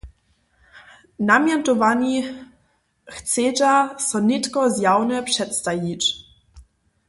[1.29, 2.15] Namjetowani
[3.15, 3.73] chcedźa
[4.07, 6.03] so nětko zjawnje předstajić.